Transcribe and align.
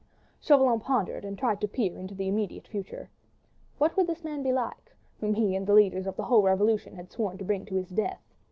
Chauvelin 0.39 0.79
pondered 0.79 1.23
and 1.23 1.37
tried 1.37 1.61
to 1.61 1.67
peer 1.67 1.95
into 1.95 2.15
the 2.15 2.27
immediate 2.27 2.67
future. 2.67 3.07
What 3.77 3.95
would 3.95 4.07
this 4.07 4.23
man 4.23 4.41
be 4.41 4.51
like, 4.51 4.95
whom 5.19 5.35
he 5.35 5.55
and 5.55 5.67
the 5.67 5.75
leaders 5.75 6.07
of 6.07 6.17
a 6.17 6.23
whole 6.23 6.41
revolution 6.41 6.95
had 6.95 7.11
sworn 7.11 7.37
to 7.37 7.45
bring 7.45 7.65
to 7.65 7.75
his 7.75 7.91
death? 7.91 8.19